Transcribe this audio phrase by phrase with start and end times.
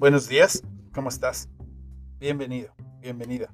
[0.00, 1.50] Buenos días, ¿cómo estás?
[2.18, 3.52] Bienvenido, bienvenida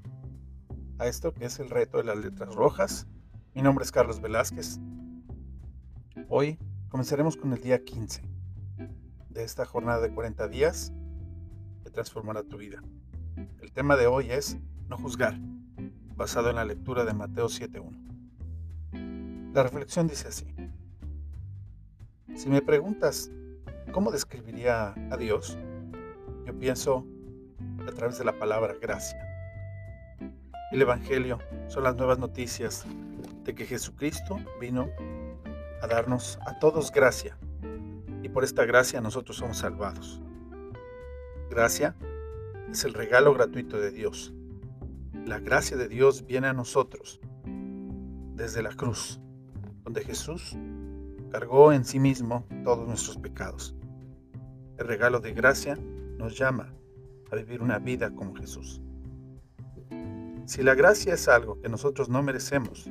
[1.00, 3.08] a esto que es el reto de las letras rojas.
[3.52, 4.78] Mi nombre es Carlos Velázquez.
[6.28, 6.56] Hoy
[6.88, 8.22] comenzaremos con el día 15
[9.28, 10.92] de esta jornada de 40 días
[11.82, 12.80] que transformará tu vida.
[13.60, 14.56] El tema de hoy es
[14.88, 15.36] no juzgar,
[16.14, 19.52] basado en la lectura de Mateo 7.1.
[19.52, 20.46] La reflexión dice así.
[22.36, 23.32] Si me preguntas
[23.90, 25.58] cómo describiría a Dios,
[26.46, 27.04] yo pienso
[27.86, 29.18] a través de la palabra gracia.
[30.70, 32.86] El Evangelio son las nuevas noticias
[33.44, 34.88] de que Jesucristo vino
[35.82, 37.36] a darnos a todos gracia
[38.22, 40.20] y por esta gracia nosotros somos salvados.
[41.50, 41.96] Gracia
[42.70, 44.32] es el regalo gratuito de Dios.
[45.24, 47.20] La gracia de Dios viene a nosotros
[48.34, 49.20] desde la cruz,
[49.82, 50.56] donde Jesús
[51.32, 53.74] cargó en sí mismo todos nuestros pecados.
[54.78, 55.76] El regalo de gracia
[56.18, 56.72] nos llama
[57.30, 58.80] a vivir una vida como Jesús.
[60.44, 62.88] Si la gracia es algo que nosotros no merecemos,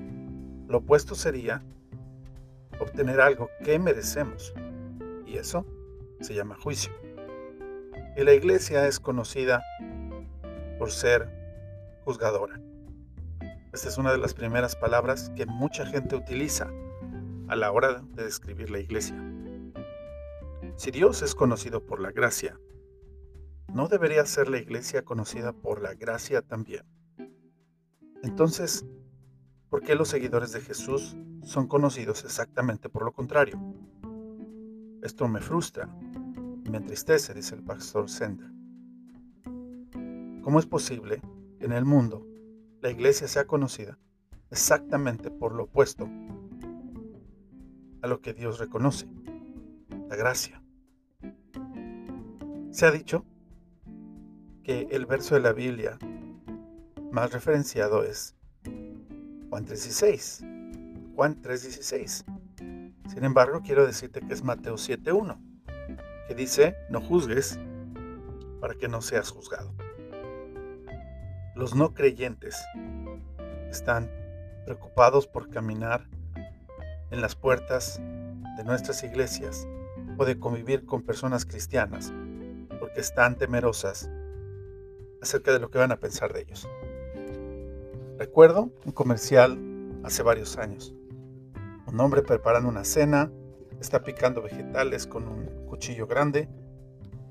[0.68, 1.64] lo opuesto sería
[2.80, 4.54] obtener algo que merecemos,
[5.26, 5.66] y eso
[6.20, 6.92] se llama juicio.
[8.18, 9.64] Y la iglesia es conocida
[10.78, 11.30] por ser
[12.04, 12.60] juzgadora.
[13.74, 16.70] Esta es una de las primeras palabras que mucha gente utiliza
[17.48, 19.16] a la hora de describir la iglesia.
[20.78, 22.60] Si Dios es conocido por la gracia,
[23.76, 26.86] ¿no debería ser la iglesia conocida por la gracia también?
[28.24, 28.86] Entonces,
[29.70, 33.60] ¿por qué los seguidores de Jesús son conocidos exactamente por lo contrario?
[35.04, 35.90] Esto me frustra
[36.64, 38.50] y me entristece, dice el pastor Sender.
[40.42, 41.22] ¿Cómo es posible
[41.60, 42.26] que en el mundo
[42.80, 44.00] la iglesia sea conocida
[44.52, 46.10] exactamente por lo opuesto
[48.02, 49.10] a lo que Dios reconoce?
[50.08, 50.64] La gracia.
[52.72, 53.26] Se ha dicho
[54.66, 56.00] que el verso de la Biblia
[57.12, 58.36] más referenciado es
[59.50, 61.14] Juan 3.16.
[61.16, 62.26] Juan 3.16.
[63.08, 65.38] Sin embargo, quiero decirte que es Mateo 7.1,
[66.28, 67.60] que dice, no juzgues
[68.60, 69.72] para que no seas juzgado.
[71.54, 72.60] Los no creyentes
[73.70, 74.10] están
[74.66, 76.10] preocupados por caminar
[77.12, 78.02] en las puertas
[78.58, 79.68] de nuestras iglesias
[80.18, 82.12] o de convivir con personas cristianas
[82.80, 84.10] porque están temerosas
[85.26, 86.70] acerca de lo que van a pensar de ellos.
[88.20, 89.60] Recuerdo un comercial
[90.04, 90.94] hace varios años.
[91.88, 93.32] Un hombre preparando una cena,
[93.82, 96.48] está picando vegetales con un cuchillo grande,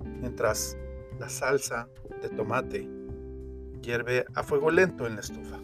[0.04, 0.76] mientras
[1.20, 1.88] la salsa
[2.20, 2.88] de tomate
[3.80, 5.60] hierve a fuego lento en la estufa.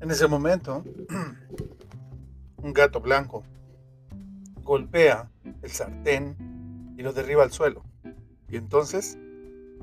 [0.00, 0.84] En ese momento,
[2.58, 3.42] un gato blanco
[4.66, 5.30] golpea
[5.62, 7.84] el sartén y lo derriba al suelo.
[8.48, 9.16] Y entonces,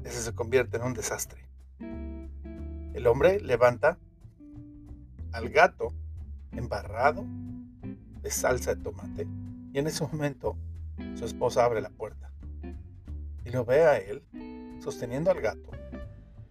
[0.04, 1.48] ese se convierte en un desastre.
[1.80, 3.98] El hombre levanta
[5.32, 5.94] al gato
[6.52, 7.26] embarrado
[8.22, 9.28] de salsa de tomate
[9.74, 10.56] y en ese momento
[11.16, 12.32] su esposa abre la puerta
[13.44, 14.24] y lo ve a él
[14.80, 15.72] sosteniendo al gato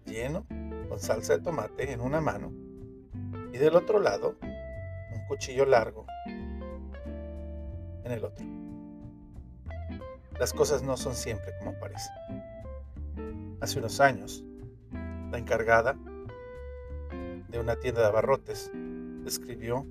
[0.05, 0.45] lleno
[0.89, 2.53] con salsa de tomate en una mano
[3.53, 6.07] y del otro lado un cuchillo largo
[8.05, 8.45] en el otro.
[10.39, 12.13] Las cosas no son siempre como parecen.
[13.61, 14.45] Hace unos años,
[15.31, 15.97] la encargada
[17.49, 18.71] de una tienda de abarrotes
[19.27, 19.87] escribió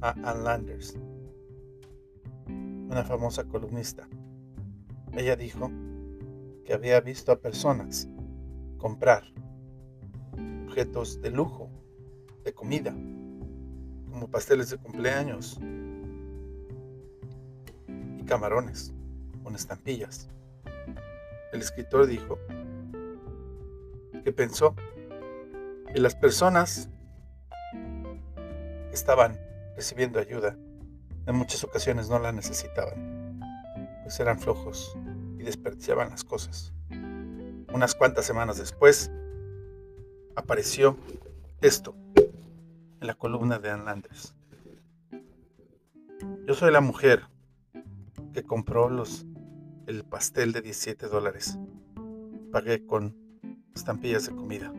[0.00, 0.96] a Ann Landers,
[2.46, 4.08] una famosa columnista.
[5.12, 5.70] Ella dijo
[6.64, 8.08] que había visto a personas
[8.78, 9.24] comprar
[10.66, 11.68] objetos de lujo,
[12.44, 12.92] de comida,
[14.10, 15.58] como pasteles de cumpleaños
[18.30, 18.94] camarones
[19.42, 20.28] con estampillas.
[21.52, 22.38] El escritor dijo
[24.22, 24.76] que pensó
[25.92, 26.88] que las personas
[28.92, 29.36] estaban
[29.74, 30.56] recibiendo ayuda
[31.26, 33.40] en muchas ocasiones no la necesitaban,
[34.04, 34.96] pues eran flojos
[35.36, 36.72] y desperdiciaban las cosas.
[37.72, 39.10] Unas cuantas semanas después
[40.36, 40.96] apareció
[41.62, 44.36] esto en la columna de Ann Landers.
[46.46, 47.24] Yo soy la mujer
[48.32, 49.26] que compró los,
[49.86, 51.58] el pastel de 17 dólares.
[52.52, 53.16] Pagué con
[53.74, 54.72] estampillas de comida.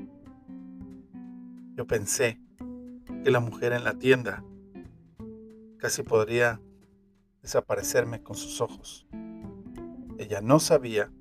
[1.76, 2.40] Yo pensé
[3.24, 4.44] que la mujer en la tienda
[5.78, 6.62] casi podría
[7.42, 9.08] desaparecerme con sus ojos.
[10.18, 11.12] Ella no sabía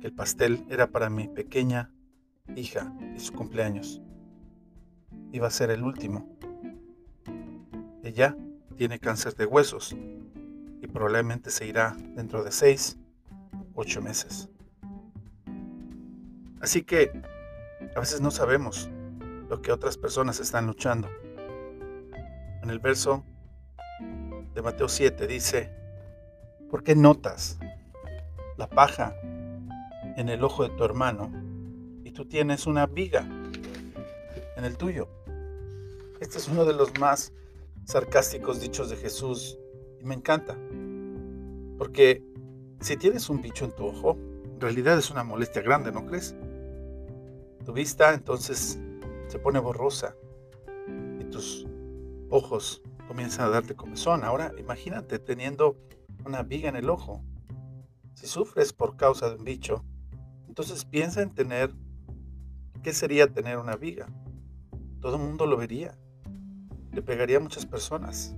[0.00, 1.92] que el pastel era para mi pequeña
[2.56, 4.00] hija y su cumpleaños.
[5.32, 6.28] Iba a ser el último.
[8.02, 8.36] Ella
[8.76, 9.94] tiene cáncer de huesos
[10.82, 12.98] y probablemente se irá dentro de 6,
[13.74, 14.48] 8 meses.
[16.60, 17.10] Así que
[17.94, 18.90] a veces no sabemos
[19.48, 21.08] lo que otras personas están luchando.
[22.62, 23.24] En el verso
[24.54, 25.72] de Mateo 7 dice,
[26.68, 27.58] ¿por qué notas
[28.56, 29.14] la paja
[30.16, 31.30] en el ojo de tu hermano
[32.04, 33.20] y tú tienes una viga
[34.56, 35.08] en el tuyo?
[36.20, 37.32] Este es uno de los más
[37.84, 39.58] sarcásticos dichos de Jesús
[40.02, 40.56] y me encanta.
[41.78, 42.24] Porque
[42.80, 46.34] si tienes un bicho en tu ojo, en realidad es una molestia grande, ¿no crees?
[47.64, 48.78] Tu vista entonces
[49.28, 50.16] se pone borrosa
[51.20, 51.66] y tus
[52.28, 54.24] ojos comienzan a darte comezón.
[54.24, 55.76] Ahora imagínate teniendo
[56.24, 57.22] una viga en el ojo.
[58.14, 59.84] Si sufres por causa de un bicho,
[60.48, 61.72] entonces piensa en tener,
[62.82, 64.06] ¿qué sería tener una viga?
[65.00, 65.96] Todo el mundo lo vería.
[66.92, 68.36] Le pegaría a muchas personas.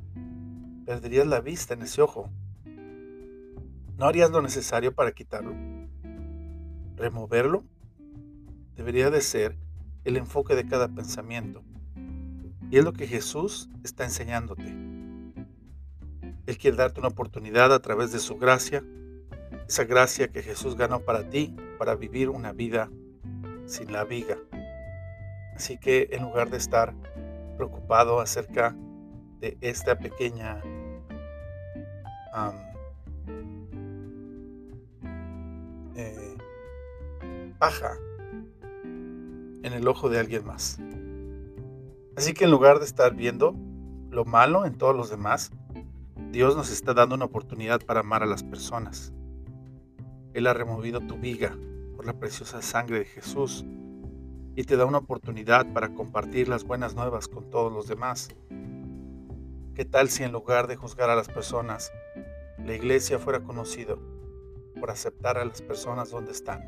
[0.86, 2.30] Perderías la vista en ese ojo.
[3.96, 5.54] ¿No harías lo necesario para quitarlo?
[6.96, 7.64] ¿Removerlo?
[8.76, 9.56] debería de ser
[10.04, 11.62] el enfoque de cada pensamiento.
[12.70, 14.74] Y es lo que Jesús está enseñándote.
[16.46, 18.84] Él quiere darte una oportunidad a través de su gracia,
[19.66, 22.90] esa gracia que Jesús ganó para ti, para vivir una vida
[23.66, 24.36] sin la viga.
[25.54, 26.94] Así que en lugar de estar
[27.56, 28.76] preocupado acerca
[29.40, 30.60] de esta pequeña
[35.94, 36.36] eh,
[37.58, 37.96] paja
[38.82, 40.78] en el ojo de alguien más.
[42.16, 43.54] Así que en lugar de estar viendo
[44.10, 45.50] lo malo en todos los demás,
[46.30, 49.12] Dios nos está dando una oportunidad para amar a las personas.
[50.32, 51.56] Él ha removido tu viga
[51.96, 53.64] por la preciosa sangre de Jesús
[54.56, 58.28] y te da una oportunidad para compartir las buenas nuevas con todos los demás.
[59.74, 61.90] ¿Qué tal si en lugar de juzgar a las personas,
[62.64, 63.98] la iglesia fuera conocido
[64.80, 66.62] por aceptar a las personas donde están?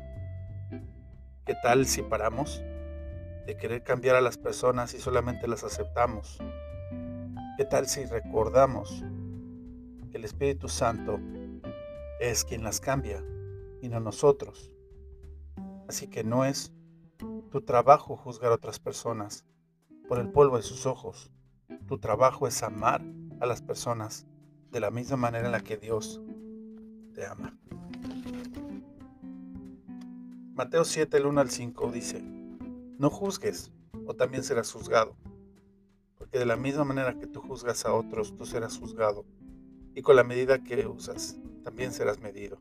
[1.43, 2.61] ¿Qué tal si paramos
[3.47, 6.37] de querer cambiar a las personas y solamente las aceptamos?
[7.57, 9.03] ¿Qué tal si recordamos
[10.11, 11.19] que el Espíritu Santo
[12.19, 13.23] es quien las cambia
[13.81, 14.71] y no nosotros?
[15.87, 16.71] Así que no es
[17.49, 19.45] tu trabajo juzgar a otras personas
[20.07, 21.31] por el polvo de sus ojos.
[21.87, 23.01] Tu trabajo es amar
[23.39, 24.27] a las personas
[24.71, 26.21] de la misma manera en la que Dios
[27.13, 27.57] te ama.
[30.53, 32.21] Mateo 7, el 1 al 5 dice,
[32.97, 33.71] no juzgues,
[34.07, 35.15] o también serás juzgado.
[36.17, 39.25] Porque de la misma manera que tú juzgas a otros, tú serás juzgado.
[39.93, 42.59] Y con la medida que usas, también serás medido.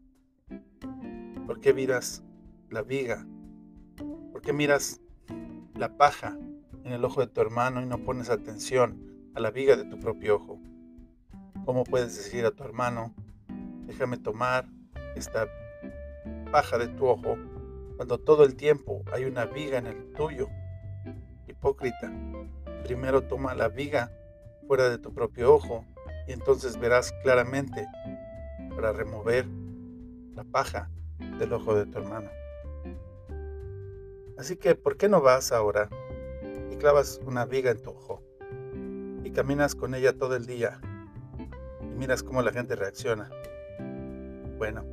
[1.46, 2.22] ¿Por qué miras
[2.70, 3.26] la viga?
[4.32, 5.00] ¿Por qué miras
[5.74, 6.36] la paja
[6.84, 9.98] en el ojo de tu hermano y no pones atención a la viga de tu
[9.98, 10.60] propio ojo?
[11.66, 13.12] ¿Cómo puedes decir a tu hermano,
[13.86, 14.68] déjame tomar
[15.16, 15.48] esta
[16.52, 17.36] paja de tu ojo
[17.96, 20.48] cuando todo el tiempo hay una viga en el tuyo.
[21.48, 22.12] Hipócrita,
[22.84, 24.12] primero toma la viga
[24.68, 25.84] fuera de tu propio ojo
[26.28, 27.84] y entonces verás claramente
[28.76, 29.44] para remover
[30.36, 30.88] la paja
[31.40, 32.30] del ojo de tu hermano.
[34.38, 35.88] Así que, ¿por qué no vas ahora
[36.70, 38.22] y clavas una viga en tu ojo
[39.24, 40.80] y caminas con ella todo el día
[41.96, 43.30] miras cómo la gente reacciona?
[44.58, 44.84] Bueno,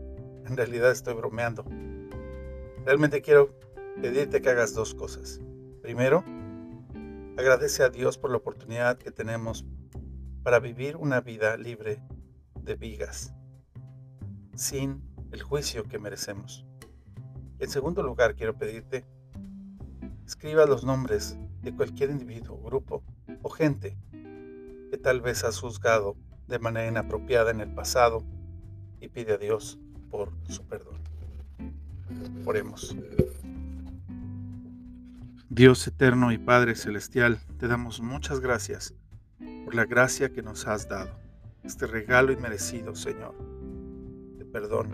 [0.46, 1.66] en realidad estoy bromeando.
[2.86, 3.58] Realmente quiero
[4.02, 5.40] pedirte que hagas dos cosas.
[5.82, 6.24] Primero,
[7.38, 9.66] agradece a Dios por la oportunidad que tenemos
[10.44, 12.02] para vivir una vida libre
[12.62, 13.34] de vigas,
[14.56, 16.66] sin el juicio que merecemos.
[17.60, 19.06] En segundo lugar, quiero pedirte,
[20.26, 23.04] escriba los nombres de cualquier individuo, grupo
[23.42, 23.98] o gente
[24.92, 26.18] que tal vez has juzgado
[26.54, 28.24] de manera inapropiada en el pasado
[29.02, 29.80] y pide a Dios
[30.12, 31.00] por su perdón.
[32.46, 32.96] Oremos.
[35.50, 38.94] Dios eterno y Padre celestial, te damos muchas gracias
[39.66, 41.10] por la gracia que nos has dado,
[41.64, 43.34] este regalo inmerecido, Señor,
[44.38, 44.92] de perdón,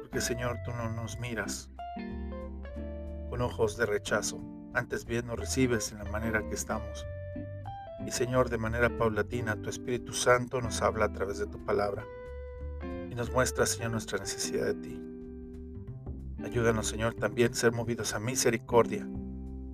[0.00, 1.70] porque Señor, tú no nos miras
[3.30, 4.40] con ojos de rechazo,
[4.74, 7.06] antes bien nos recibes en la manera que estamos.
[8.06, 12.06] Y Señor, de manera paulatina, tu Espíritu Santo nos habla a través de tu palabra
[13.10, 15.02] y nos muestra, Señor, nuestra necesidad de ti.
[16.44, 19.08] Ayúdanos, Señor, también a ser movidos a misericordia.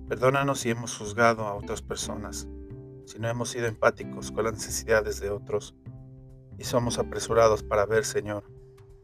[0.09, 2.47] Perdónanos si hemos juzgado a otras personas,
[3.05, 5.75] si no hemos sido empáticos con las necesidades de otros
[6.57, 8.43] y somos apresurados para ver, Señor,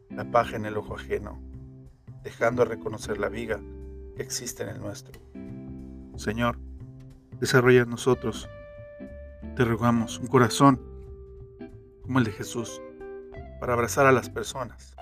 [0.08, 1.40] la paja en el ojo ajeno,
[2.24, 3.60] dejando de reconocer la viga
[4.16, 5.20] que existe en el nuestro.
[6.16, 6.58] Señor,
[7.38, 8.48] desarrolla en nosotros,
[9.56, 10.80] te rogamos, un corazón
[12.02, 12.80] como el de Jesús,
[13.60, 14.96] para abrazar a las personas,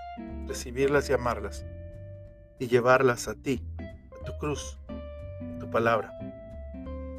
[0.46, 1.64] recibirlas y amarlas,
[2.58, 3.62] y llevarlas a ti,
[4.20, 6.12] a tu cruz, a tu palabra,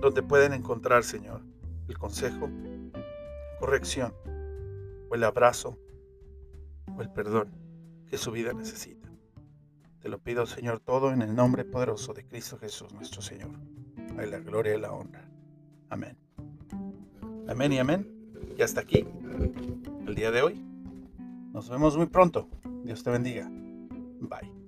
[0.02, 1.42] donde pueden encontrar, Señor,
[1.88, 2.50] el consejo,
[3.60, 4.14] corrección,
[5.10, 5.78] o el abrazo,
[6.96, 7.52] o el perdón
[8.08, 9.10] que su vida necesita.
[10.00, 13.52] Te lo pido, Señor, todo en el nombre poderoso de Cristo Jesús, nuestro Señor.
[14.18, 15.30] A la gloria y la honra.
[15.90, 16.29] Amén.
[17.50, 18.08] Amén y amén.
[18.58, 19.06] Y hasta aquí
[20.08, 20.64] el día de hoy.
[21.52, 22.48] Nos vemos muy pronto.
[22.84, 23.50] Dios te bendiga.
[24.22, 24.59] Bye.